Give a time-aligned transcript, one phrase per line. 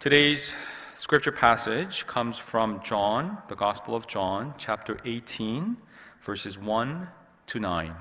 [0.00, 0.56] Today's
[0.94, 5.76] scripture passage comes from John, the Gospel of John, chapter 18,
[6.22, 7.06] verses 1
[7.48, 7.94] to 9.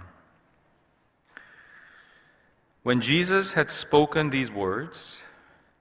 [2.84, 5.24] When Jesus had spoken these words,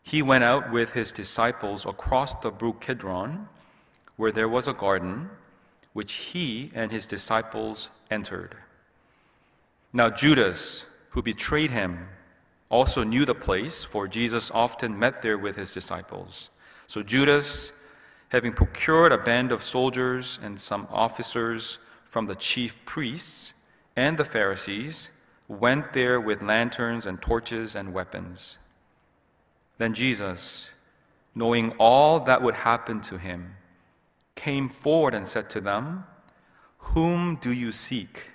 [0.03, 3.49] he went out with his disciples across the brook Kidron,
[4.17, 5.31] where there was a garden,
[5.93, 8.57] which he and his disciples entered.
[9.93, 12.09] Now, Judas, who betrayed him,
[12.71, 16.51] also knew the place, for Jesus often met there with his disciples.
[16.87, 17.73] So Judas,
[18.29, 23.55] having procured a band of soldiers and some officers from the chief priests
[23.97, 25.11] and the Pharisees,
[25.49, 28.59] went there with lanterns and torches and weapons.
[29.79, 30.71] Then Jesus,
[31.35, 33.57] knowing all that would happen to him,
[34.35, 36.05] came forward and said to them,
[36.79, 38.31] Whom do you seek?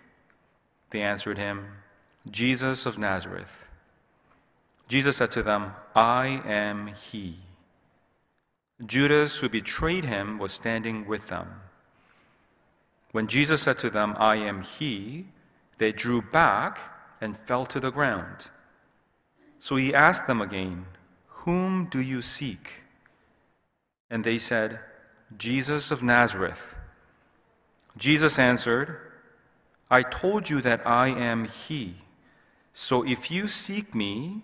[0.90, 1.66] They answered him,
[2.30, 3.68] Jesus of Nazareth.
[4.88, 7.38] Jesus said to them, I am he.
[8.86, 11.48] Judas, who betrayed him, was standing with them.
[13.12, 15.28] When Jesus said to them, I am he,
[15.78, 16.80] they drew back
[17.22, 18.50] and fell to the ground.
[19.60, 20.86] So he asked them again,
[21.46, 22.84] Whom do you seek?
[24.10, 24.80] And they said,
[25.38, 26.76] Jesus of Nazareth.
[27.96, 28.98] Jesus answered,
[29.90, 31.96] I told you that I am he.
[32.74, 34.42] So if you seek me,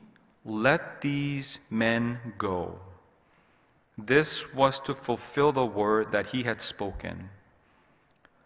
[0.49, 2.79] let these men go.
[3.97, 7.29] This was to fulfill the word that he had spoken.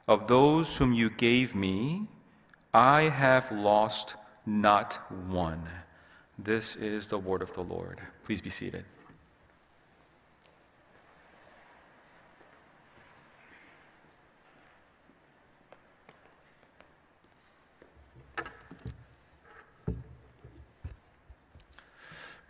[0.08, 2.08] Of those whom you gave me,
[2.74, 4.16] I have lost
[4.46, 5.64] not one.
[6.38, 8.02] This is the word of the Lord.
[8.24, 8.84] Please be seated.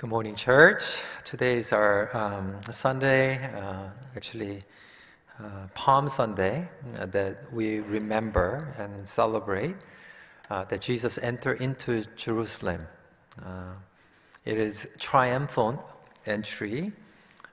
[0.03, 1.01] Good morning, church.
[1.23, 3.87] Today is our um, Sunday, uh,
[4.17, 4.59] actually,
[5.39, 6.67] uh, Palm Sunday,
[6.99, 9.75] uh, that we remember and celebrate
[10.49, 12.85] uh, that Jesus entered into Jerusalem.
[13.41, 13.75] Uh,
[14.43, 15.79] it is triumphant
[16.25, 16.91] entry,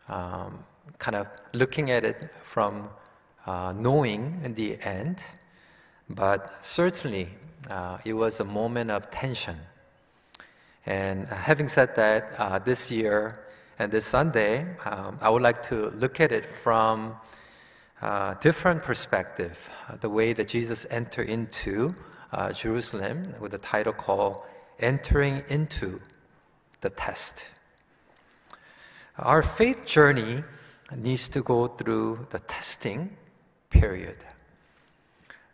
[0.09, 0.65] um,
[0.99, 2.89] kind of looking at it from
[3.47, 5.19] uh, knowing in the end,
[6.09, 7.29] but certainly
[8.05, 9.57] it was a moment of tension
[10.87, 13.41] and having said that, uh, this year
[13.79, 17.17] and this Sunday, um, I would like to look at it from
[18.03, 21.95] a uh, different perspective, uh, the way that Jesus entered into
[22.33, 24.43] uh, Jerusalem with the title called
[24.79, 26.01] Entering into
[26.81, 27.47] the Test.
[29.19, 30.45] Our faith journey
[30.97, 33.17] needs to go through the testing
[33.69, 34.17] period.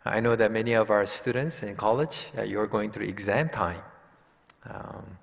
[0.05, 3.81] I know that many of our students in college, uh, you're going through exam time.
[4.69, 5.17] Um,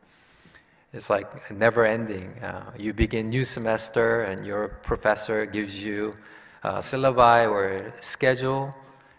[0.92, 2.32] it's like never ending.
[2.42, 6.14] Uh, you begin new semester and your professor gives you
[6.62, 8.74] a syllabi or schedule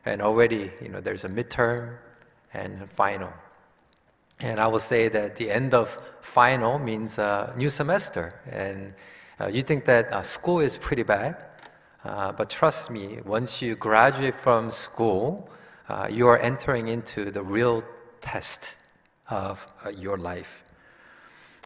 [0.05, 1.97] and already you know there's a midterm
[2.53, 3.31] and final.
[4.39, 8.33] And I will say that the end of final means a new semester.
[8.49, 8.93] And
[9.39, 11.35] uh, you think that uh, school is pretty bad,
[12.03, 15.49] uh, but trust me, once you graduate from school,
[15.89, 17.83] uh, you are entering into the real
[18.21, 18.75] test
[19.29, 20.63] of uh, your life.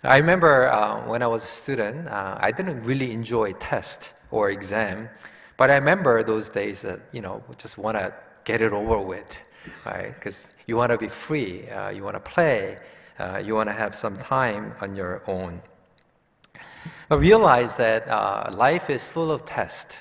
[0.03, 4.49] I remember uh, when I was a student, uh, I didn't really enjoy test or
[4.49, 5.09] exam,
[5.57, 8.13] but I remember those days that you know just want to
[8.45, 9.39] get it over with,
[9.85, 10.13] right?
[10.15, 12.77] Because you want to be free, uh, you want to play,
[13.19, 15.61] uh, you want to have some time on your own.
[17.09, 19.97] But realize that uh, life is full of tests.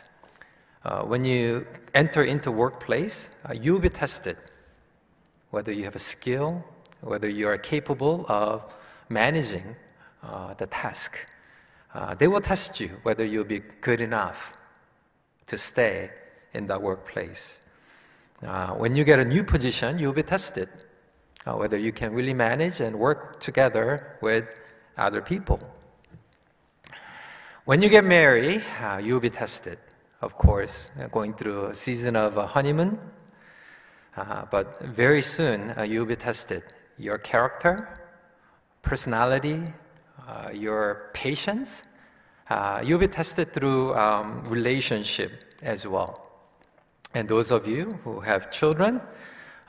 [1.05, 4.39] When you enter into workplace, you'll be tested,
[5.51, 6.65] whether you have a skill
[7.01, 8.75] whether you are capable of
[9.09, 9.77] managing
[10.23, 11.27] uh, the task.
[11.95, 14.57] Uh, they will test you whether you'll be good enough
[15.47, 16.11] to stay
[16.53, 17.61] in that workplace.
[18.47, 20.69] Uh, when you get a new position, you'll be tested
[21.47, 24.61] uh, whether you can really manage and work together with
[24.97, 25.61] other people.
[27.65, 29.79] When you get married, uh, you'll be tested,
[30.21, 32.99] of course, going through a season of honeymoon.
[34.17, 36.63] Uh, but very soon, you'll be tested
[36.99, 38.01] your character,
[38.83, 39.63] personality,
[40.27, 41.85] uh, your patience.
[42.51, 46.27] Uh, you'll be tested through um, relationship as well.
[47.15, 49.01] And those of you who have children,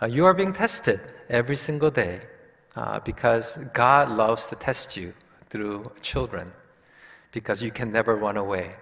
[0.01, 0.99] uh, you are being tested
[1.29, 2.21] every single day
[2.75, 5.13] uh, because God loves to test you
[5.49, 6.51] through children
[7.31, 8.75] because you can never run away.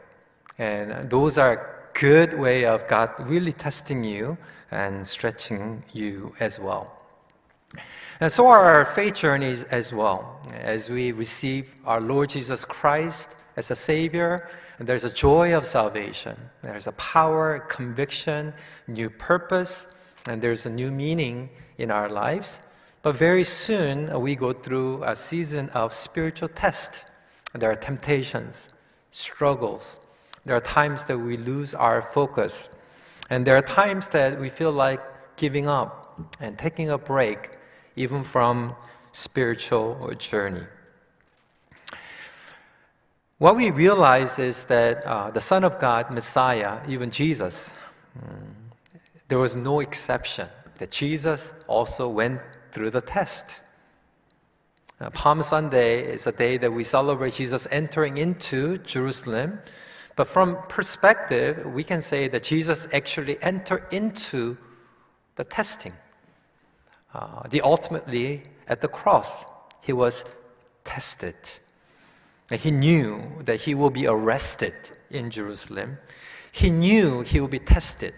[0.57, 4.37] And those are good way of God really testing you
[4.71, 6.93] and stretching you as well.
[8.19, 13.35] And so are our faith journeys as well, as we receive our Lord Jesus Christ
[13.55, 14.49] as a Savior,
[14.79, 16.35] and there's a joy of salvation.
[16.63, 18.53] There's a power, conviction,
[18.87, 19.87] new purpose,
[20.27, 22.59] and there's a new meaning in our lives.
[23.03, 27.05] But very soon, we go through a season of spiritual test.
[27.53, 28.69] There are temptations,
[29.11, 29.99] struggles.
[30.45, 32.69] There are times that we lose our focus.
[33.29, 35.01] And there are times that we feel like
[35.37, 37.56] giving up and taking a break,
[37.97, 38.75] even from
[39.11, 40.63] spiritual journey.
[43.39, 47.75] What we realize is that uh, the Son of God, Messiah, even Jesus,
[48.17, 48.53] mm,
[49.27, 50.47] there was no exception.
[50.77, 52.39] That Jesus also went
[52.71, 53.61] through the test.
[54.99, 59.59] Uh, Palm Sunday is a day that we celebrate Jesus entering into Jerusalem.
[60.15, 64.57] But from perspective, we can say that Jesus actually entered into
[65.35, 65.93] the testing.
[67.13, 69.45] Uh, the ultimately at the cross,
[69.81, 70.25] he was
[70.83, 71.35] tested.
[72.51, 74.73] He knew that he will be arrested
[75.09, 75.97] in Jerusalem.
[76.51, 78.13] He knew he would be tested.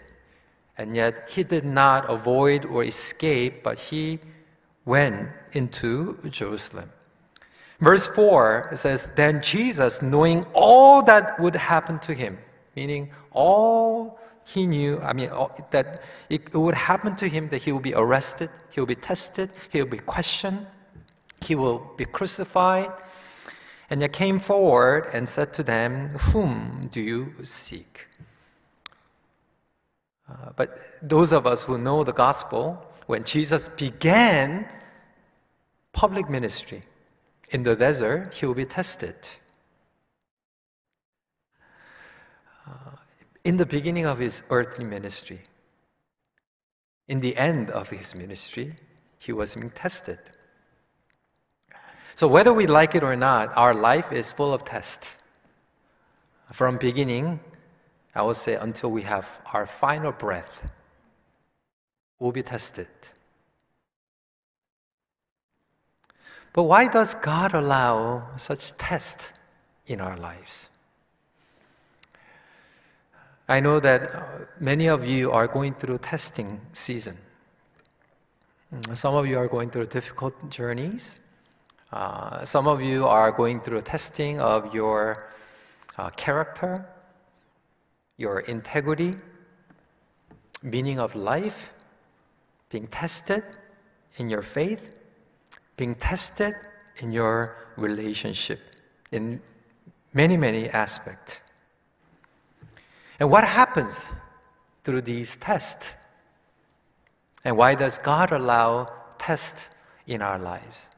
[0.77, 4.19] And yet he did not avoid or escape, but he
[4.85, 6.91] went into Jerusalem.
[7.79, 12.37] Verse 4 says, Then Jesus, knowing all that would happen to him,
[12.75, 14.19] meaning all
[14.53, 15.29] he knew, I mean,
[15.69, 19.51] that it would happen to him that he will be arrested, he will be tested,
[19.71, 20.65] he will be questioned,
[21.45, 22.91] he will be crucified,
[23.91, 28.07] and he came forward and said to them, Whom do you seek?
[30.27, 30.69] Uh, but
[31.01, 34.67] those of us who know the gospel, when Jesus began
[35.91, 36.81] public ministry
[37.49, 39.15] in the desert, he will be tested.
[43.43, 45.41] In the beginning of his earthly ministry,
[47.07, 48.75] in the end of his ministry,
[49.17, 50.19] he was being tested.
[52.15, 55.09] So, whether we like it or not, our life is full of tests.
[56.51, 57.39] From beginning,
[58.13, 60.71] I would say until we have our final breath,
[62.19, 62.87] we'll be tested.
[66.53, 69.31] But why does God allow such tests
[69.85, 70.69] in our lives?
[73.49, 77.17] I know that many of you are going through testing season.
[78.93, 81.19] Some of you are going through difficult journeys.
[81.91, 85.31] Uh, some of you are going through testing of your
[85.97, 86.85] uh, character,
[88.17, 89.15] your integrity,
[90.61, 91.73] meaning of life,
[92.69, 93.43] being tested
[94.17, 94.95] in your faith,
[95.75, 96.53] being tested
[96.97, 98.59] in your relationship
[99.11, 99.41] in
[100.13, 101.39] many, many aspects.
[103.19, 104.09] And what happens
[104.83, 105.93] through these tests?
[107.43, 109.69] And why does God allow tests
[110.07, 110.89] in our lives?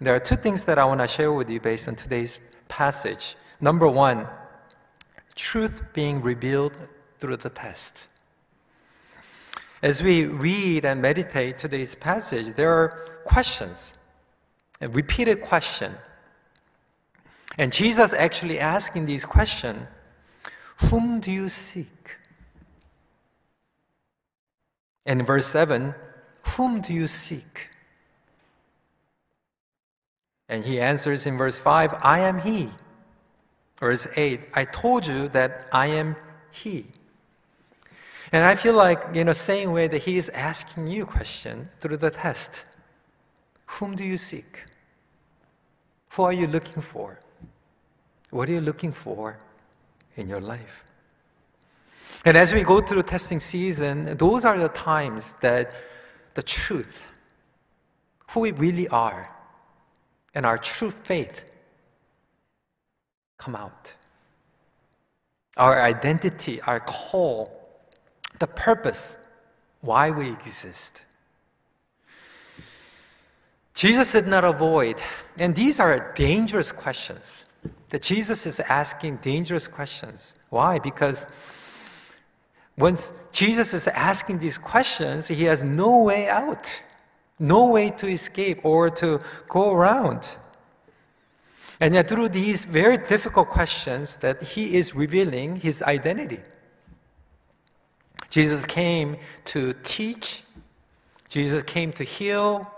[0.00, 3.34] There are two things that I want to share with you based on today's passage.
[3.60, 4.26] Number one,
[5.34, 6.76] truth being revealed
[7.18, 8.06] through the test.
[9.82, 12.88] As we read and meditate today's passage, there are
[13.24, 13.94] questions,
[14.80, 15.94] a repeated question.
[17.58, 19.86] And Jesus actually asking these questions
[20.76, 22.16] Whom do you seek?
[25.04, 25.94] And in verse 7
[26.56, 27.70] Whom do you seek?
[30.48, 32.70] And he answers in verse 5, I am he.
[33.78, 36.16] Verse 8, I told you that I am
[36.50, 36.86] he.
[38.32, 41.68] And I feel like, in the same way that he is asking you a question
[41.80, 42.64] through the test
[43.66, 44.64] Whom do you seek?
[46.10, 47.18] Who are you looking for?
[48.30, 49.38] What are you looking for
[50.16, 50.84] in your life?
[52.24, 55.72] And as we go through testing season, those are the times that
[56.34, 57.06] the truth,
[58.30, 59.32] who we really are,
[60.34, 61.44] and our true faith
[63.38, 63.94] come out.
[65.56, 67.50] Our identity, our call,
[68.38, 69.16] the purpose,
[69.80, 71.02] why we exist.
[73.72, 74.96] Jesus did not avoid,
[75.38, 77.44] and these are dangerous questions.
[77.90, 80.34] That Jesus is asking dangerous questions.
[80.50, 80.78] Why?
[80.78, 81.26] Because
[82.76, 86.82] once Jesus is asking these questions, he has no way out
[87.38, 90.36] no way to escape or to go around.
[91.80, 96.40] And yet, through these very difficult questions, that he is revealing his identity.
[98.30, 100.42] Jesus came to teach,
[101.28, 102.70] Jesus came to heal,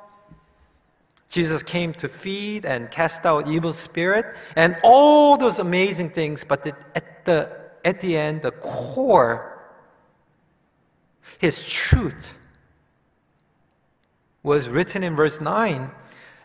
[1.28, 6.66] Jesus came to feed and cast out evil spirit, and all those amazing things, but
[6.94, 9.62] at the, at the end, the core,
[11.38, 12.36] his truth
[14.42, 15.90] was written in verse 9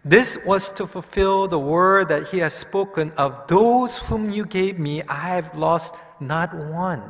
[0.04, 4.78] This was to fulfill the word that he has spoken of those whom you gave
[4.78, 7.10] me, I have lost not one.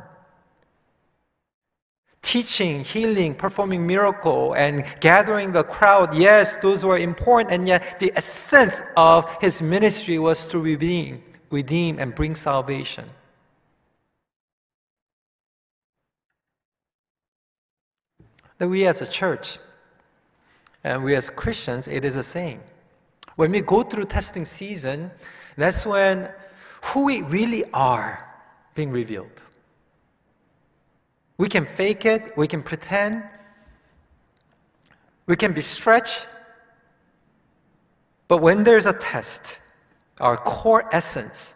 [2.24, 8.10] Teaching, healing, performing miracle, and gathering the crowd, yes, those were important, and yet the
[8.16, 13.04] essence of his ministry was to redeem, redeem and bring salvation.
[18.58, 19.58] That we as a church
[20.82, 22.60] and we as Christians, it is the same.
[23.36, 25.10] When we go through testing season,
[25.56, 26.30] that's when
[26.82, 28.26] who we really are
[28.74, 29.43] being revealed.
[31.36, 33.24] We can fake it, we can pretend,
[35.26, 36.26] we can be stretched,
[38.28, 39.58] but when there's a test,
[40.20, 41.54] our core essence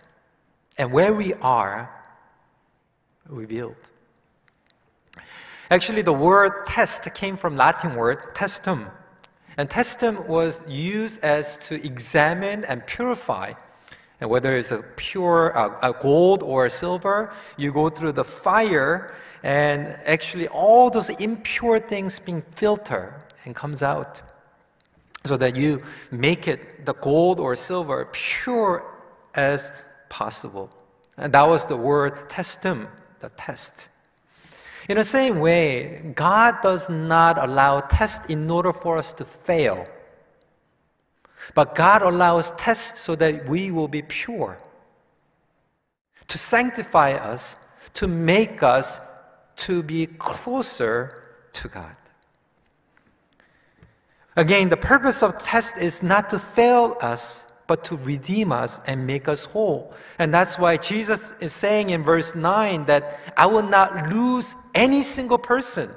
[0.78, 1.90] and where we are
[3.28, 3.76] revealed.
[5.70, 8.90] Actually, the word test came from Latin word testum,
[9.56, 13.52] and testum was used as to examine and purify.
[14.20, 19.14] And whether it's a pure uh, a gold or silver, you go through the fire,
[19.42, 24.20] and actually all those impure things being filtered and comes out,
[25.25, 28.84] so that you make it the gold or silver pure
[29.34, 29.72] as
[30.08, 30.68] possible.
[31.16, 32.88] And that was the word testum,
[33.20, 33.88] the test.
[34.88, 39.87] In the same way, God does not allow tests in order for us to fail.
[41.55, 44.59] But God allows tests so that we will be pure,
[46.26, 47.57] to sanctify us,
[47.95, 49.00] to make us
[49.57, 51.23] to be closer
[51.55, 51.97] to God.
[54.37, 59.07] Again, the purpose of test is not to fail us, but to redeem us and
[59.07, 59.93] make us whole.
[60.19, 65.02] And that's why Jesus is saying in verse 9 that I will not lose any
[65.02, 65.90] single person.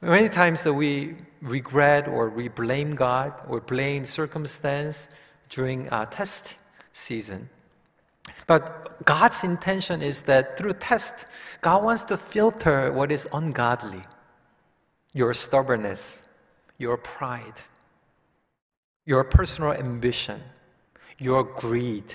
[0.00, 5.08] Many times that we regret or we blame God or blame circumstance
[5.48, 6.54] during a test
[6.92, 7.48] season.
[8.46, 11.26] But God's intention is that through test,
[11.60, 14.02] God wants to filter what is ungodly,
[15.12, 16.22] your stubbornness,
[16.78, 17.54] your pride,
[19.04, 20.40] your personal ambition,
[21.18, 22.14] your greed.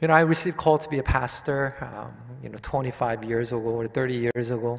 [0.00, 3.60] You know, I received call to be a pastor, um, you know, 25 years ago
[3.60, 4.78] or 30 years ago.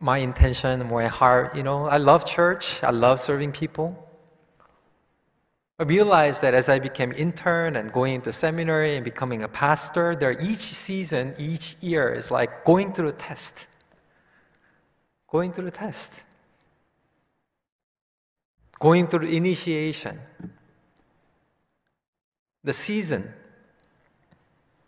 [0.00, 2.82] My intention, my heart, you know, I love church.
[2.82, 3.96] I love serving people.
[5.78, 10.14] I realized that as I became intern and going into seminary and becoming a pastor,
[10.14, 13.66] there each season, each year is like going through a test.
[15.28, 16.22] Going through a test.
[18.78, 20.20] Going through initiation.
[22.64, 23.32] The season.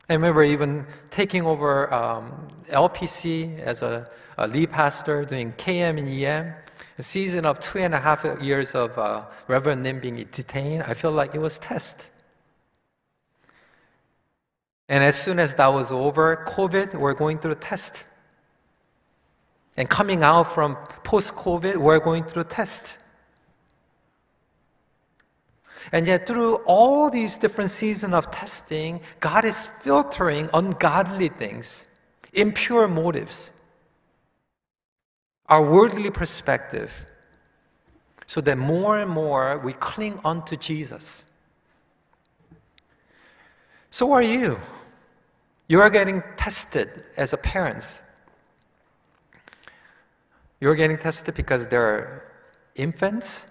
[0.08, 6.08] I remember even taking over um, LPC as a, a lead pastor, doing KM and
[6.08, 6.54] EM
[6.98, 10.94] a season of two and a half years of uh, Reverend Nim being detained, I
[10.94, 12.10] feel like it was test.
[14.88, 18.04] And as soon as that was over, COVID, we're going through test.
[19.76, 22.98] And coming out from post COVID, we're going through test.
[25.92, 31.84] And yet, through all these different seasons of testing, God is filtering ungodly things,
[32.32, 33.50] impure motives
[35.46, 37.06] our worldly perspective,
[38.26, 41.24] so that more and more we cling onto Jesus.
[43.90, 44.58] So are you.
[45.68, 48.02] You are getting tested as a parent.
[50.60, 52.32] You're getting tested because there are
[52.74, 53.44] infants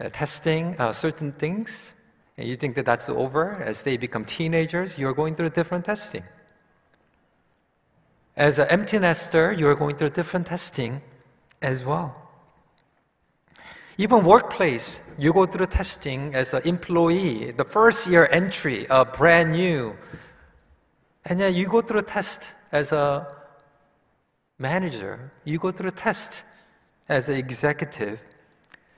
[0.00, 1.92] uh, testing uh, certain things,
[2.36, 3.62] and you think that that's over.
[3.62, 6.24] As they become teenagers, you're going through a different testing.
[8.36, 11.00] As an empty nester, you're going through a different testing
[11.62, 12.20] as well.
[13.96, 19.52] Even workplace, you go through testing as an employee, the first year entry, uh, brand
[19.52, 19.96] new.
[21.24, 23.32] And then you go through a test as a
[24.58, 26.42] manager, you go through a test
[27.08, 28.20] as an executive.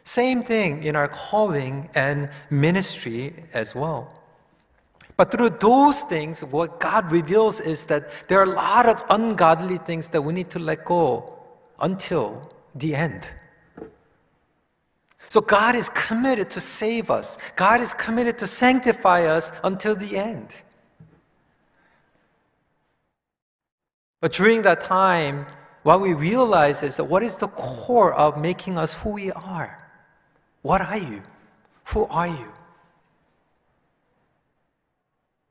[0.07, 4.23] Same thing in our calling and ministry as well.
[5.17, 9.79] But through those things, what God reveals is that there are a lot of ungodly
[9.79, 11.35] things that we need to let go
[11.81, 13.29] until the end.
[15.29, 17.37] So God is committed to save us.
[17.57, 20.63] God is committed to sanctify us until the end.
[24.21, 25.47] But during that time,
[25.83, 29.83] what we realize is that what is the core of making us who we are?
[30.67, 31.23] What are you?
[31.93, 32.53] Who are you?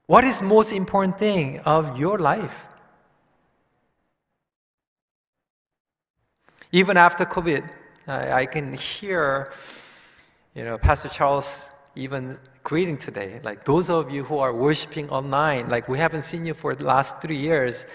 [0.07, 2.67] What is most important thing of your life?
[6.73, 7.63] Even after COVID,
[8.07, 9.53] I, can hear,
[10.53, 13.39] you know, Pastor Charles even greeting today.
[13.41, 16.83] Like those of you who are worshiping online, like we haven't seen you for the
[16.83, 17.85] last three years.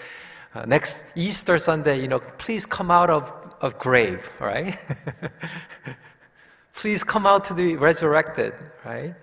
[0.55, 4.75] Uh, next Easter Sunday, you know, please come out of, of grave, right?
[6.81, 9.13] please come out to the resurrected, right?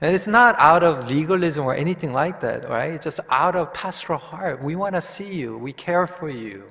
[0.00, 2.92] And it's not out of legalism or anything like that, right?
[2.92, 4.62] It's just out of pastoral heart.
[4.62, 5.58] We want to see you.
[5.58, 6.62] We care for you.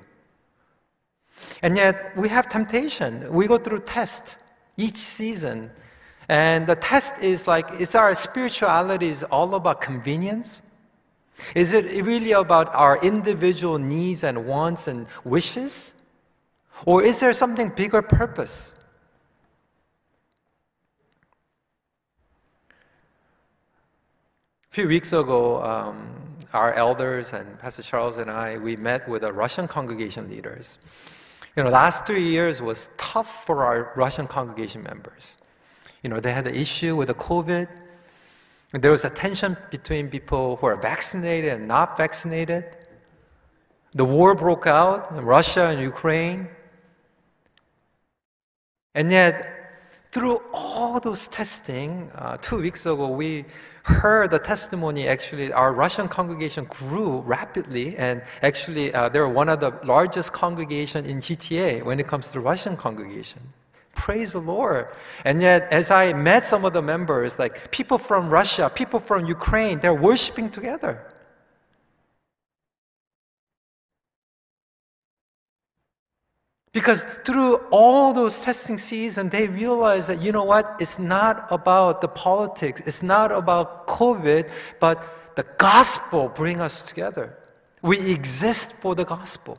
[1.62, 3.30] And yet we have temptation.
[3.30, 4.36] We go through tests
[4.78, 5.70] each season.
[6.26, 10.62] And the test is like, is our spirituality is all about convenience?
[11.54, 15.92] Is it really about our individual needs and wants and wishes?
[16.86, 18.72] Or is there something bigger purpose?
[24.70, 26.08] A few weeks ago, um,
[26.52, 30.78] our elders and Pastor Charles and I, we met with the Russian congregation leaders.
[31.56, 35.36] You know, last three years was tough for our Russian congregation members.
[36.04, 37.66] You know, they had the issue with the COVID.
[38.70, 42.64] There was a tension between people who are vaccinated and not vaccinated.
[43.94, 46.46] The war broke out in Russia and Ukraine.
[48.94, 49.59] And yet,
[50.12, 53.44] through all those testing, uh, two weeks ago, we
[53.84, 55.06] heard the testimony.
[55.06, 61.06] Actually, our Russian congregation grew rapidly, and actually, uh, they're one of the largest congregation
[61.06, 63.40] in GTA when it comes to Russian congregation.
[63.94, 64.88] Praise the Lord.
[65.24, 69.26] And yet, as I met some of the members, like people from Russia, people from
[69.26, 71.04] Ukraine, they're worshiping together.
[76.72, 80.76] Because through all those testing seasons, they realize that, you know what?
[80.78, 82.80] It's not about the politics.
[82.86, 84.48] It's not about COVID,
[84.78, 87.36] but the gospel bring us together.
[87.82, 89.58] We exist for the gospel.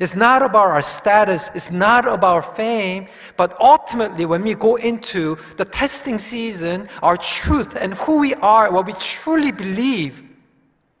[0.00, 5.36] It's not about our status, it's not about fame, but ultimately, when we go into
[5.56, 10.22] the testing season, our truth and who we are, what we truly believe,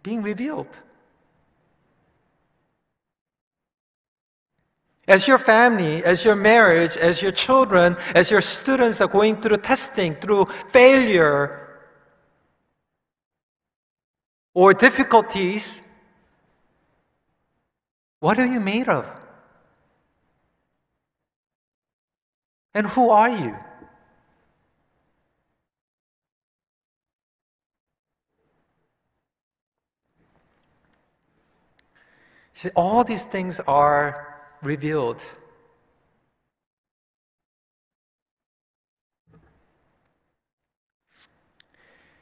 [0.04, 0.80] being revealed.
[5.08, 9.58] As your family, as your marriage, as your children, as your students are going through
[9.58, 11.62] testing, through failure,
[14.52, 15.82] or difficulties,
[18.18, 19.06] what are you made of?
[22.74, 23.56] And who are you?
[32.54, 35.22] See, all these things are revealed.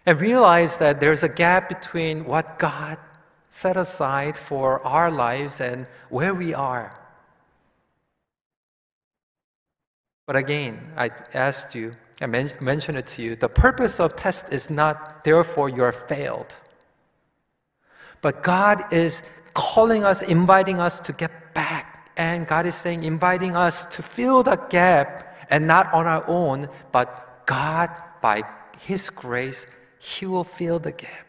[0.06, 2.98] And realize that there's a gap between what God
[3.48, 6.98] set aside for our lives and where we are.
[10.26, 14.52] But again, I asked you, I men- mentioned it to you, the purpose of test
[14.52, 16.56] is not therefore you're failed.
[18.20, 23.56] But God is calling us, inviting us to get back and God is saying, inviting
[23.56, 28.42] us to fill the gap and not on our own, but God, by
[28.78, 29.66] His grace,
[29.98, 31.26] He will fill the gap.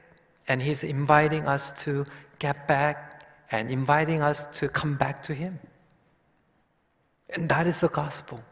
[0.47, 2.05] And He's inviting us to
[2.39, 5.59] get back and inviting us to come back to Him.
[7.29, 8.43] And that is the gospel.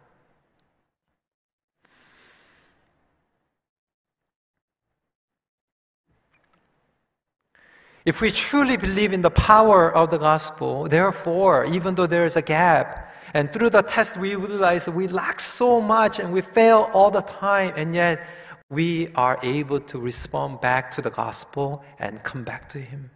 [8.06, 12.36] If we truly believe in the power of the gospel, therefore, even though there is
[12.36, 16.90] a gap, and through the test we realize we lack so much and we fail
[16.94, 18.28] all the time, and yet
[18.70, 23.10] we are able to respond back to the gospel and come back to Him.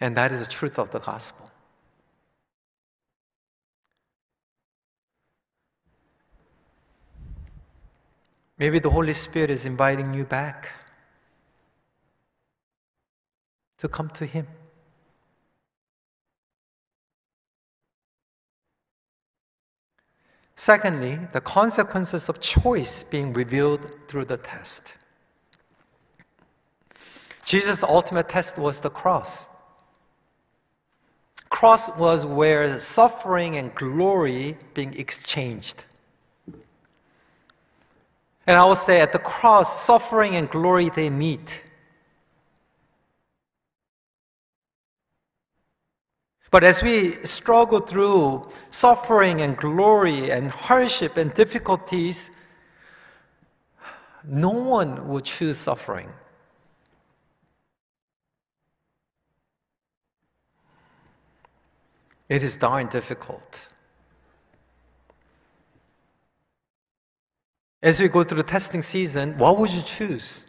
[0.00, 1.47] And that is the truth of the gospel.
[8.58, 10.70] Maybe the Holy Spirit is inviting you back
[13.78, 14.48] to come to Him.
[20.56, 24.94] Secondly, the consequences of choice being revealed through the test.
[27.44, 29.46] Jesus' ultimate test was the cross.
[31.48, 35.84] Cross was where suffering and glory being exchanged.
[38.48, 41.62] And I will say at the cross, suffering and glory they meet.
[46.50, 52.30] But as we struggle through suffering and glory and hardship and difficulties,
[54.24, 56.08] no one will choose suffering.
[62.30, 63.68] It is darn difficult.
[67.82, 70.44] As we go through the testing season, what would you choose?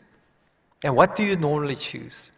[0.84, 2.32] And what do you normally choose?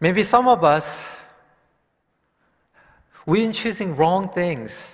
[0.00, 1.14] Maybe some of us,
[3.24, 4.92] we've been choosing wrong things.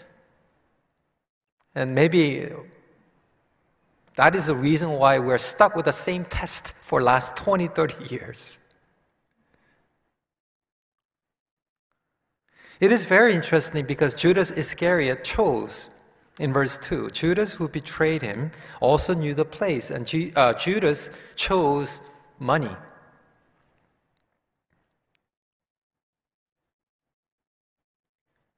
[1.75, 2.47] And maybe
[4.14, 8.14] that is the reason why we're stuck with the same test for last 20, 30
[8.14, 8.59] years.
[12.81, 15.88] It is very interesting because Judas Iscariot chose
[16.38, 21.11] in verse 2 Judas, who betrayed him, also knew the place, and G- uh, Judas
[21.37, 22.01] chose
[22.38, 22.74] money.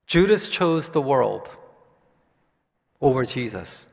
[0.07, 1.49] Judas chose the world
[3.01, 3.87] over Jesus.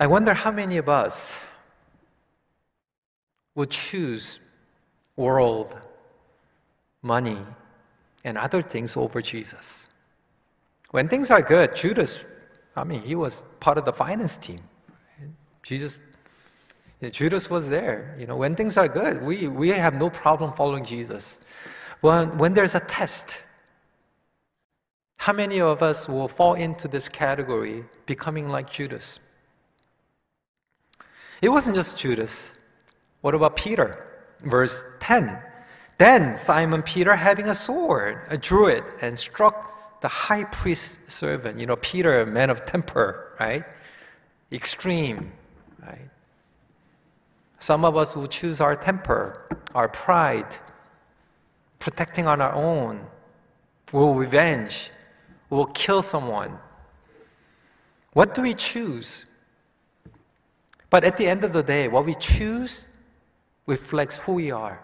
[0.00, 1.38] I wonder how many of us
[3.54, 4.40] would choose
[5.16, 5.86] world,
[7.02, 7.38] money,
[8.26, 9.88] and other things over Jesus.
[10.90, 12.24] When things are good, Judas,
[12.74, 14.60] I mean, he was part of the finance team.
[15.62, 15.98] Jesus,
[17.12, 18.16] Judas was there.
[18.18, 21.38] You know, when things are good, we, we have no problem following Jesus.
[22.00, 23.42] When, when there's a test,
[25.18, 29.20] how many of us will fall into this category, becoming like Judas?
[31.40, 32.54] It wasn't just Judas.
[33.20, 34.04] What about Peter?
[34.40, 35.38] Verse 10.
[35.98, 41.58] Then Simon Peter, having a sword, drew it and struck the high priest's servant.
[41.58, 43.64] You know, Peter, a man of temper, right?
[44.52, 45.32] Extreme,
[45.82, 46.10] right?
[47.58, 50.56] Some of us will choose our temper, our pride,
[51.78, 53.06] protecting on our own.
[53.92, 54.90] We'll revenge.
[55.48, 56.58] We'll kill someone.
[58.12, 59.24] What do we choose?
[60.90, 62.88] But at the end of the day, what we choose
[63.66, 64.82] reflects who we are.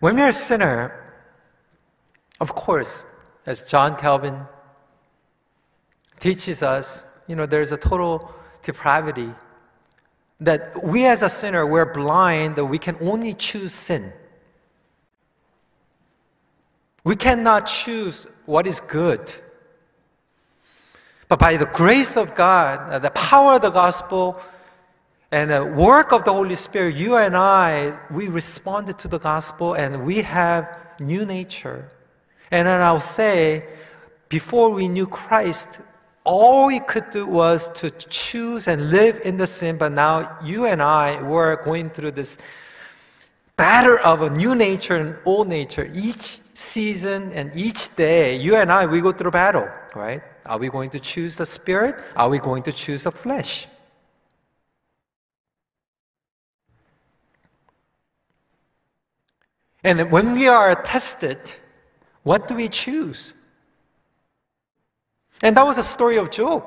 [0.00, 0.94] When we are a sinner,
[2.40, 3.04] of course,
[3.46, 4.46] as John Calvin
[6.20, 8.32] teaches us, you know, there's a total
[8.62, 9.30] depravity.
[10.40, 14.12] That we as a sinner, we're blind, that we can only choose sin.
[17.02, 19.32] We cannot choose what is good.
[21.26, 24.40] But by the grace of God, uh, the power of the gospel,
[25.30, 29.74] and the work of the Holy Spirit, you and I, we responded to the gospel
[29.74, 31.88] and we have new nature.
[32.50, 33.66] And then I'll say,
[34.30, 35.80] before we knew Christ,
[36.24, 40.64] all we could do was to choose and live in the sin, but now you
[40.64, 42.38] and I were going through this
[43.56, 45.90] battle of a new nature and old nature.
[45.94, 50.22] Each season and each day, you and I, we go through battle, right?
[50.46, 51.96] Are we going to choose the spirit?
[52.16, 53.66] Are we going to choose the flesh?
[59.84, 61.38] And when we are tested,
[62.22, 63.32] what do we choose?
[65.42, 66.64] And that was the story of Job.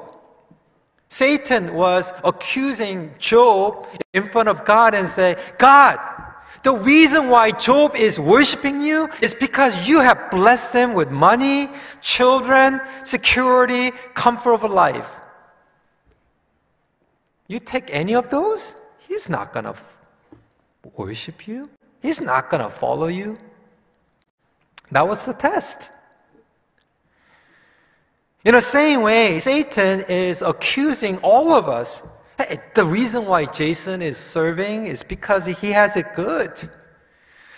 [1.10, 6.00] Satan was accusing Job in front of God and say, God,
[6.64, 11.68] the reason why Job is worshiping you is because you have blessed him with money,
[12.00, 15.20] children, security, comfort of life.
[17.48, 19.76] You take any of those, he's not going to
[20.96, 21.70] worship you.
[22.02, 23.38] He's not going to follow you.
[24.92, 25.90] That was the test.
[28.44, 32.02] In the same way, Satan is accusing all of us.
[32.38, 36.70] Hey, the reason why Jason is serving is because he has it good.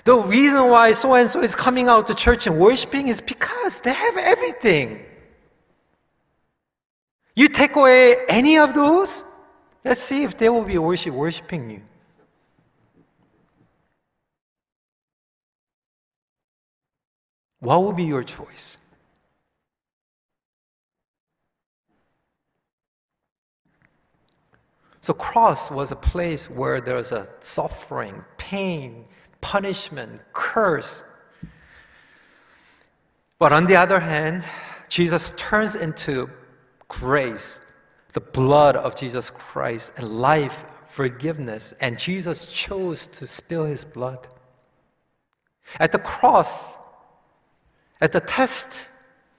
[0.03, 3.79] The reason why so and so is coming out to church and worshiping is because
[3.79, 5.05] they have everything.
[7.35, 9.23] You take away any of those,
[9.85, 11.81] let's see if they will be worship, worshiping you.
[17.63, 18.77] What will be your choice?
[24.99, 29.05] So, cross was a place where there was a suffering, pain,
[29.39, 31.05] punishment, curse.
[33.39, 34.43] But on the other hand,
[34.89, 36.29] Jesus turns into
[36.89, 37.61] grace,
[38.11, 44.27] the blood of Jesus Christ, and life, forgiveness, and Jesus chose to spill his blood.
[45.79, 46.82] At the cross,
[48.03, 48.89] at the test,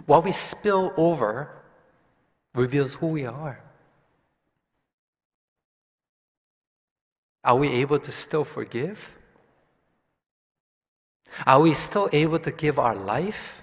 [0.07, 1.51] what we spill over
[2.55, 3.61] reveals who we are.
[7.45, 9.19] Are we able to still forgive?
[11.47, 13.61] Are we still able to give our life?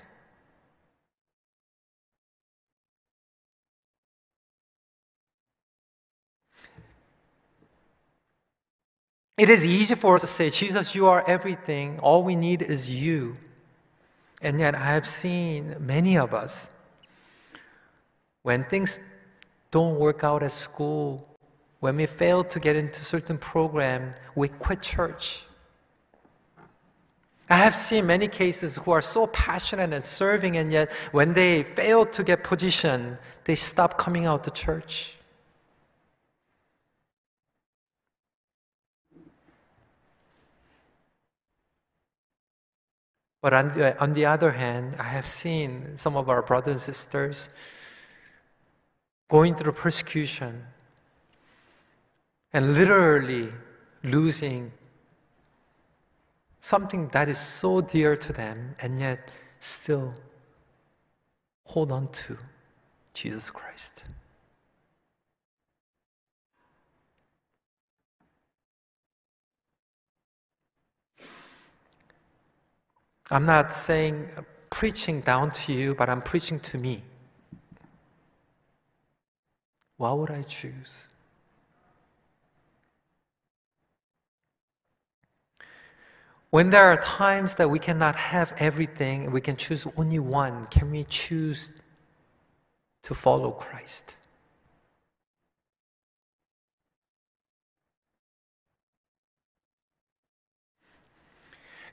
[9.36, 12.00] It is easy for us to say, Jesus, you are everything.
[12.02, 13.34] All we need is you.
[14.42, 16.72] And yet, I have seen many of us,
[18.42, 19.00] when things
[19.70, 21.28] don't work out at school,
[21.80, 25.44] when we fail to get into certain program, we quit church.
[27.50, 31.64] I have seen many cases who are so passionate and serving, and yet when they
[31.64, 35.18] fail to get position, they stop coming out to church.
[43.42, 46.82] But on the, on the other hand, I have seen some of our brothers and
[46.82, 47.50] sisters
[49.30, 50.64] going through persecution
[52.54, 53.50] and literally
[54.04, 54.72] losing
[56.60, 60.14] something that is so dear to them and yet still
[61.66, 62.38] hold on to
[63.14, 64.04] Jesus Christ.
[73.32, 77.02] I'm not saying uh, preaching down to you, but I'm preaching to me.
[79.96, 81.08] What would I choose?
[86.50, 90.66] When there are times that we cannot have everything, we can choose only one.
[90.66, 91.72] Can we choose
[93.04, 94.16] to follow Christ?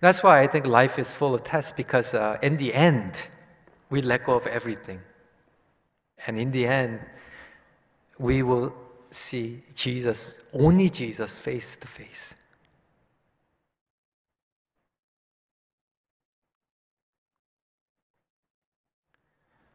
[0.01, 3.15] That's why I think life is full of tests because uh, in the end,
[3.91, 5.01] we let go of everything.
[6.27, 7.01] And in the end,
[8.19, 8.75] we will
[9.11, 12.35] see Jesus, only Jesus, face to face.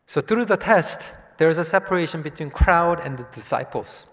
[0.05, 4.05] So, through the test, there is a separation between crowd and the disciples.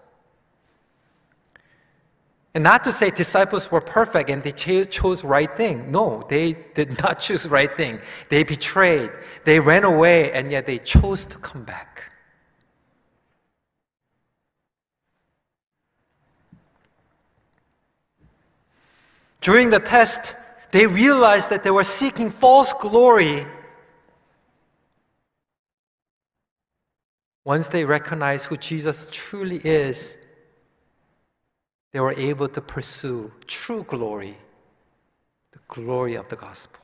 [2.53, 5.93] And not to say disciples were perfect and they chose right thing.
[5.93, 8.01] No, they did not choose right thing.
[8.29, 9.11] They betrayed.
[9.45, 12.05] They ran away and yet they chose to come back.
[19.41, 20.35] During the test,
[20.73, 23.47] they realized that they were seeking false glory.
[27.45, 30.17] Once they recognized who Jesus truly is,
[31.93, 34.37] they were able to pursue true glory,
[35.53, 36.81] the glory of the gospel.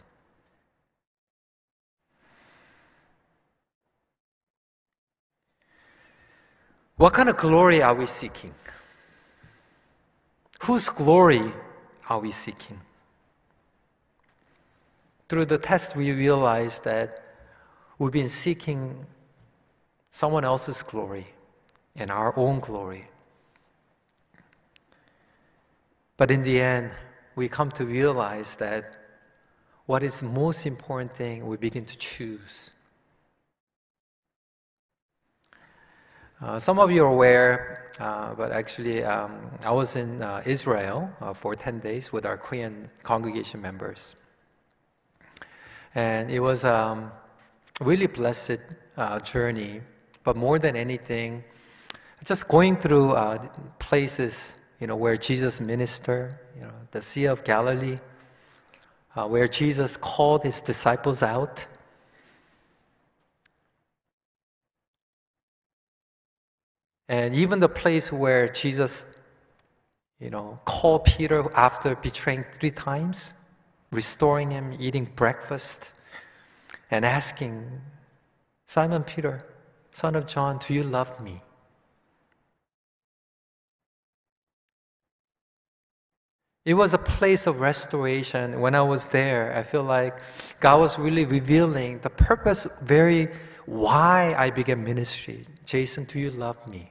[6.97, 8.55] What kind of glory are we seeking?
[10.62, 11.53] Whose glory
[12.09, 12.81] are we seeking?
[15.29, 17.23] Through the test, we realize that
[17.99, 19.05] we've been seeking
[20.11, 21.27] someone else's glory
[21.97, 23.05] and our own glory.
[26.17, 26.91] But in the end,
[27.35, 28.97] we come to realize that
[29.85, 32.71] what is most important thing we begin to choose.
[36.41, 41.11] Uh, some of you are aware, uh, but actually, um, I was in uh, Israel
[41.21, 44.17] uh, for 10 days with our Korean congregation members.
[45.95, 47.13] And it was a um,
[47.81, 48.59] really blessed
[48.99, 49.81] uh, journey,
[50.25, 51.45] but more than anything,
[52.25, 53.47] just going through uh,
[53.79, 57.99] places you know, where Jesus ministered, you know, the Sea of Galilee,
[59.15, 61.67] uh, where Jesus called his disciples out.
[67.09, 69.07] And even the place where Jesus,
[70.21, 73.33] you know, called Peter after betraying three times,
[73.93, 75.93] restoring him, eating breakfast,
[76.91, 77.81] and asking,
[78.67, 79.47] Simon Peter,
[79.93, 81.41] son of John, do you love me?
[86.67, 88.61] It was a place of restoration.
[88.61, 90.15] When I was there, I feel like
[90.59, 93.29] God was really revealing the purpose, very
[93.67, 95.45] why I began ministry.
[95.65, 96.91] Jason, do you love me?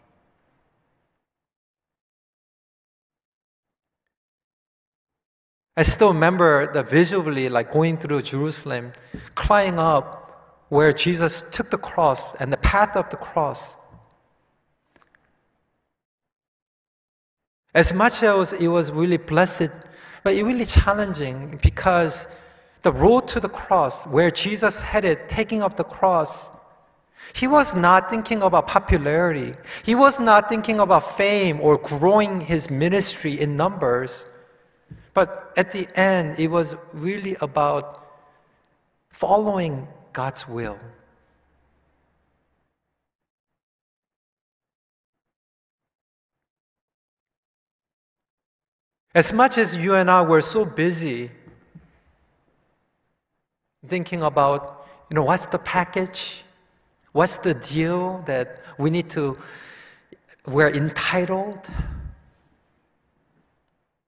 [5.75, 8.93] I still remember the visually like going through Jerusalem,
[9.35, 13.75] crying up where Jesus took the cross and the path of the cross.
[17.75, 19.69] As much as it was really blessed,
[20.23, 22.25] but it really challenging because
[22.81, 26.49] the road to the cross, where Jesus headed, taking up the cross,
[27.33, 29.55] He was not thinking about popularity.
[29.83, 34.25] He was not thinking about fame or growing his ministry in numbers.
[35.13, 38.05] But at the end, it was really about
[39.09, 40.77] following God's will.
[49.15, 51.31] As much as you and I were so busy
[53.87, 56.43] thinking about, you know, what's the package?
[57.13, 59.37] What's the deal that we need to,
[60.45, 61.65] we're entitled?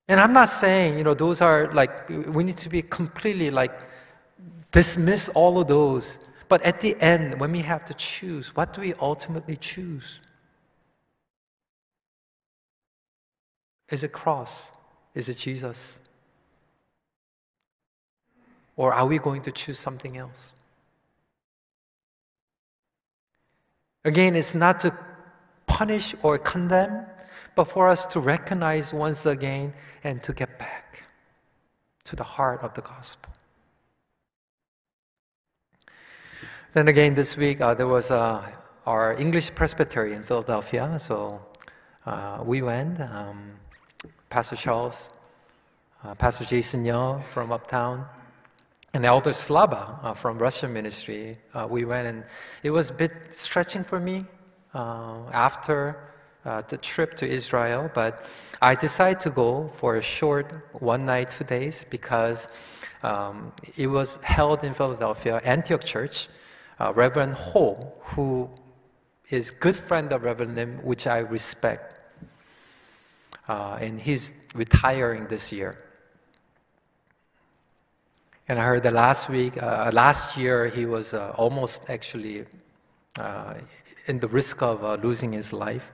[0.10, 3.80] And I'm not saying, you know, those are like, we need to be completely like,
[4.72, 6.20] dismiss all of those.
[6.50, 10.20] But at the end, when we have to choose, what do we ultimately choose?
[13.90, 14.72] Is it cross?
[15.18, 16.00] Is it Jesus?
[18.76, 20.54] Or are we going to choose something else?
[24.06, 24.96] Again, it's not to
[25.66, 27.08] punish or condemn,
[27.56, 31.10] but for us to recognize once again and to get back
[32.04, 33.34] to the heart of the gospel.
[36.74, 38.46] Then again, this week uh, there was uh,
[38.86, 41.42] our English Presbytery in Philadelphia, so
[42.06, 43.02] uh, we went.
[43.02, 43.58] Um,
[44.30, 45.10] Pastor Charles,
[46.04, 48.06] uh, Pastor Jason Young from Uptown,
[48.94, 51.38] and Elder Slava uh, from Russian ministry.
[51.54, 52.24] Uh, we went and
[52.64, 54.26] it was a bit stretching for me
[54.74, 56.12] uh, after
[56.46, 58.30] uh, the trip to Israel, but
[58.62, 62.48] I decided to go for a short one night, two days, because
[63.04, 66.28] um, it was held in Philadelphia, Antioch Church.
[66.80, 68.50] Uh, Reverend Ho, who
[69.30, 71.97] is good friend of Reverend Lim, which I respect
[73.48, 75.78] uh, and he's retiring this year.
[78.50, 82.46] And I heard that last week, uh, last year, he was uh, almost actually
[83.20, 83.56] uh,
[84.06, 85.92] in the risk of uh, losing his life.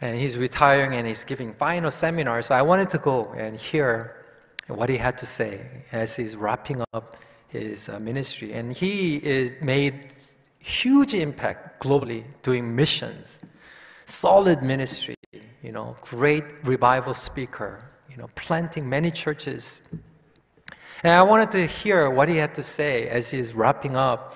[0.00, 2.42] And he's retiring and he's giving final seminar.
[2.42, 4.26] So I wanted to go and hear
[4.66, 7.16] what he had to say as he's wrapping up
[7.48, 8.52] his uh, ministry.
[8.52, 10.12] And he is made
[10.58, 13.40] huge impact globally doing missions
[14.06, 15.16] solid ministry,
[15.62, 19.82] you know, great revival speaker, you know, planting many churches.
[21.02, 24.34] And I wanted to hear what he had to say as he's wrapping up.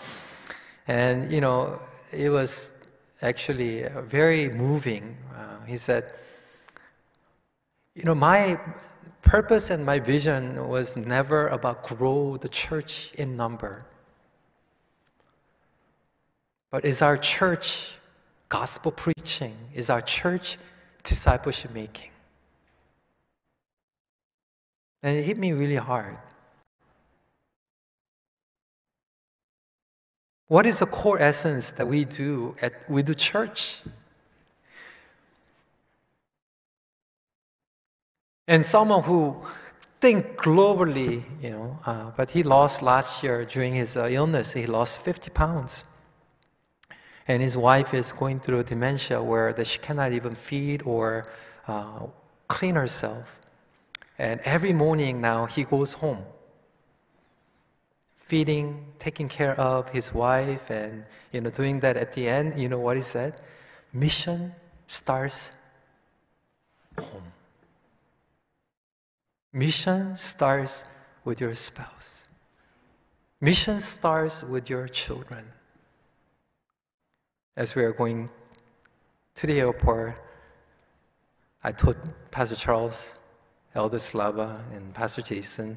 [0.87, 1.81] And, you know,
[2.12, 2.72] it was
[3.22, 5.16] actually very moving.
[5.35, 6.12] Uh, he said,
[7.94, 8.59] you know, my
[9.22, 13.85] purpose and my vision was never about grow the church in number.
[16.70, 17.97] But is our church
[18.48, 19.56] gospel preaching?
[19.74, 20.58] Is our church
[21.02, 22.11] discipleship making?
[25.02, 26.18] And it hit me really hard.
[30.48, 33.82] What is the core essence that we do at we do church?
[38.46, 39.37] And someone who
[40.00, 44.54] think globally, you know, uh, but he lost last year during his uh, illness.
[44.54, 45.84] He lost 50 pounds
[47.28, 51.30] and his wife is going through dementia where that she cannot even feed or
[51.68, 52.06] uh,
[52.48, 53.38] clean herself.
[54.18, 56.24] And every morning now he goes home,
[58.16, 61.96] feeding, taking care of his wife, and you know doing that.
[61.98, 63.34] At the end, you know what he said?
[63.92, 64.54] Mission
[64.86, 65.52] starts
[66.98, 67.32] home.
[69.52, 70.84] Mission starts
[71.24, 72.26] with your spouse.
[73.40, 75.44] Mission starts with your children
[77.58, 78.30] as we are going
[79.34, 80.14] to the airport,
[81.64, 81.96] I told
[82.30, 83.16] Pastor Charles,
[83.74, 85.76] Elder Slava, and Pastor Jason,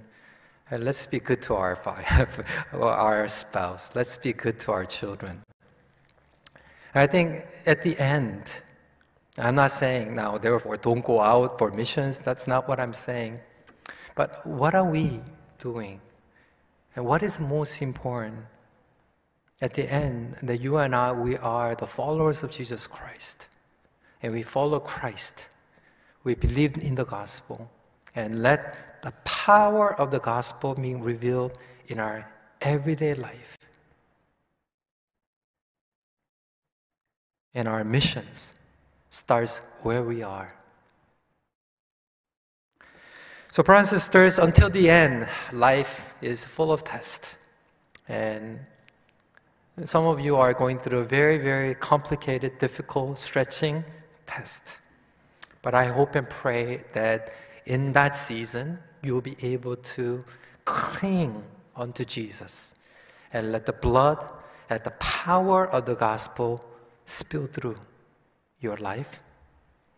[0.70, 1.76] hey, let's be good to our,
[2.74, 3.96] our spouse.
[3.96, 5.42] Let's be good to our children.
[6.94, 8.44] And I think at the end,
[9.40, 12.20] I'm not saying now, therefore, don't go out for missions.
[12.20, 13.40] That's not what I'm saying.
[14.14, 15.22] But what are we
[15.58, 16.00] doing?
[16.96, 18.46] And what is most important?
[19.62, 23.48] At the end, that you and I, we are the followers of Jesus Christ.
[24.24, 25.48] And we follow Christ.
[26.24, 27.70] We believe in the gospel.
[28.16, 31.58] And let the power of the gospel be revealed
[31.88, 32.28] in our
[32.60, 33.58] everyday life.
[37.54, 38.56] And our missions
[39.10, 40.56] starts where we are.
[43.52, 47.36] So, brothers and sisters, until the end, life is full of tests.
[48.08, 48.60] And
[49.88, 53.84] some of you are going through a very, very complicated, difficult, stretching
[54.26, 54.80] test.
[55.62, 57.34] But I hope and pray that
[57.66, 60.24] in that season, you'll be able to
[60.66, 61.44] cling
[61.76, 62.76] onto Jesus
[63.34, 64.20] and let the blood
[64.72, 66.64] let the power of the gospel
[67.04, 67.76] spill through
[68.62, 69.22] your life.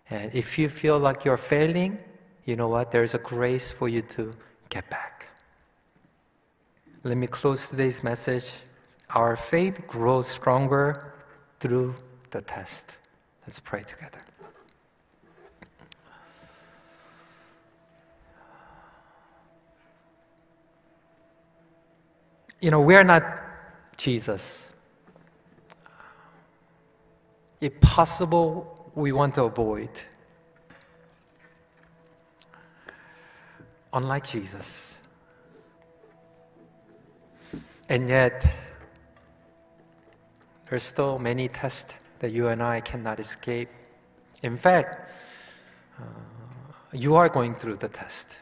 [0.09, 1.99] And if you feel like you're failing,
[2.43, 2.91] you know what?
[2.91, 4.33] There's a grace for you to
[4.69, 5.27] get back.
[7.03, 8.61] Let me close today's message.
[9.13, 11.13] Our faith grows stronger
[11.59, 11.93] through
[12.31, 12.97] the test.
[13.45, 14.19] Let's pray together.
[22.59, 23.23] You know, we're not
[23.97, 24.73] Jesus.
[27.61, 29.89] If possible, we want to avoid.
[33.93, 34.97] Unlike Jesus.
[37.89, 38.51] And yet,
[40.73, 43.69] there's still many tests that you and I cannot escape.
[44.41, 45.11] In fact,
[45.99, 46.03] uh,
[46.91, 48.39] you are going through the test.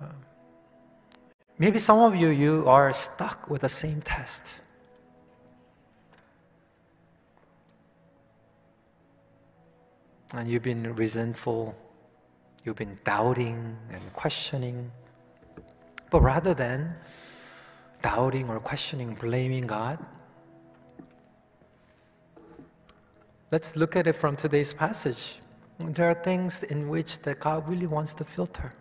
[0.00, 0.04] Uh,
[1.58, 4.54] maybe some of you, you are stuck with the same test.
[10.32, 11.74] And you've been resentful,
[12.64, 14.92] you've been doubting and questioning.
[16.08, 16.94] But rather than
[18.02, 19.98] doubting or questioning, blaming God,
[23.50, 25.38] let's look at it from today's passage.
[25.78, 28.72] There are things in which that God really wants to filter.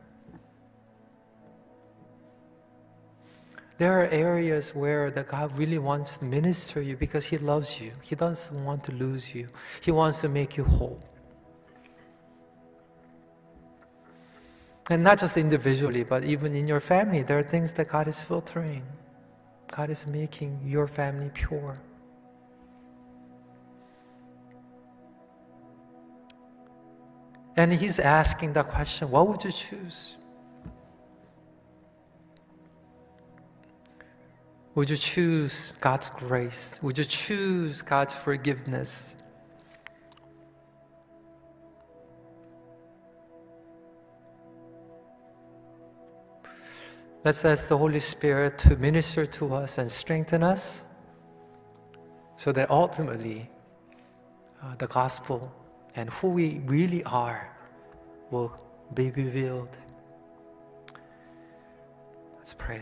[3.77, 7.93] There are areas where that God really wants to minister you because He loves you.
[8.03, 9.47] He doesn't want to lose you.
[9.81, 10.99] He wants to make you whole.
[14.91, 18.21] And not just individually, but even in your family, there are things that God is
[18.21, 18.83] filtering.
[19.71, 21.75] God is making your family pure.
[27.55, 30.17] And He's asking the question what would you choose?
[34.75, 36.79] Would you choose God's grace?
[36.81, 39.15] Would you choose God's forgiveness?
[47.23, 50.81] Let's ask the Holy Spirit to minister to us and strengthen us
[52.35, 53.47] so that ultimately
[54.63, 55.53] uh, the gospel
[55.95, 57.55] and who we really are
[58.31, 58.51] will
[58.95, 59.69] be revealed.
[62.37, 62.81] Let's pray.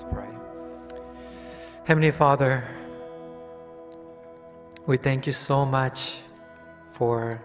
[0.00, 0.28] Let's pray.
[1.84, 2.64] Heavenly Father,
[4.86, 6.18] we thank you so much
[6.92, 7.42] for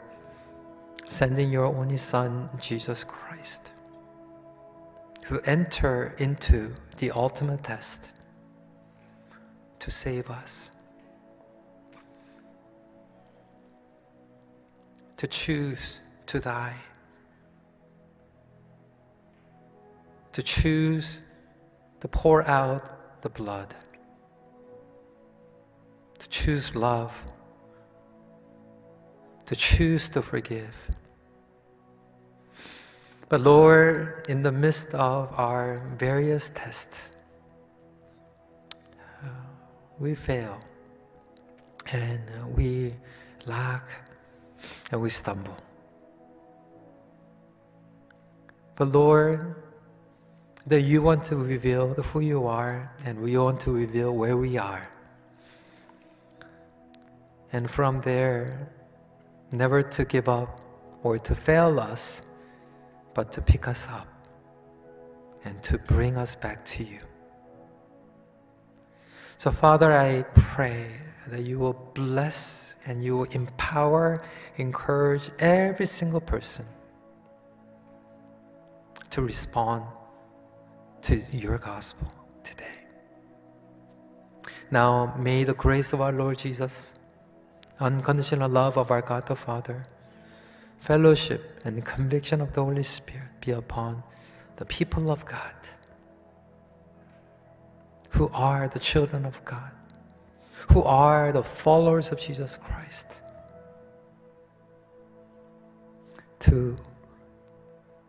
[1.07, 3.71] sending your only Son, Jesus Christ,
[5.25, 8.11] who entered into the ultimate test
[9.79, 10.69] to save us,
[15.17, 16.75] to choose to die,
[20.33, 21.21] to choose
[22.03, 23.73] to pour out the blood,
[26.19, 27.23] to choose love,
[29.45, 30.89] to choose to forgive.
[33.29, 37.03] But Lord, in the midst of our various tests,
[39.97, 40.59] we fail
[41.93, 42.95] and we
[43.45, 44.11] lack
[44.91, 45.55] and we stumble.
[48.75, 49.62] But Lord,
[50.65, 54.57] that you want to reveal who you are and we want to reveal where we
[54.57, 54.89] are.
[57.51, 58.69] And from there,
[59.51, 60.61] never to give up
[61.03, 62.21] or to fail us,
[63.13, 64.07] but to pick us up
[65.43, 66.99] and to bring us back to you.
[69.35, 70.87] So, Father, I pray
[71.27, 74.23] that you will bless and you will empower,
[74.55, 76.65] encourage every single person
[79.09, 79.83] to respond
[81.03, 82.07] to your gospel
[82.43, 82.63] today.
[84.71, 86.95] Now, may the grace of our Lord Jesus,
[87.79, 89.83] unconditional love of our God the Father,
[90.79, 94.01] fellowship and conviction of the Holy Spirit be upon
[94.55, 95.53] the people of God
[98.11, 99.71] who are the children of God,
[100.69, 103.07] who are the followers of Jesus Christ,
[106.39, 106.77] to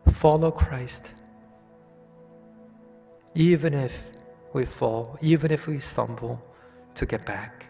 [0.07, 1.11] follow Christ
[3.35, 4.09] even if
[4.53, 6.41] we fall, even if we stumble,
[6.95, 7.65] to get back,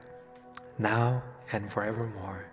[0.77, 2.45] now and forevermore.